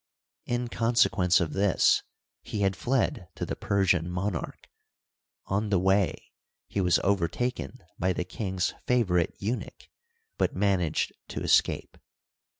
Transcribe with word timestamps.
In 0.47 0.67
consequence 0.67 1.39
of 1.39 1.53
this 1.53 2.01
he 2.41 2.61
had 2.61 2.75
fled 2.75 3.27
to 3.35 3.45
the 3.45 3.55
Persian 3.55 4.09
monarch. 4.09 4.67
On 5.45 5.69
the 5.69 5.77
way 5.77 6.31
he 6.67 6.81
was 6.81 6.97
overtaken 7.03 7.83
by 7.99 8.11
the 8.11 8.23
king's 8.25 8.73
favorite 8.87 9.35
eu 9.37 9.57
nuch, 9.57 9.89
but 10.39 10.55
managed 10.55 11.13
to 11.27 11.41
escape. 11.41 11.99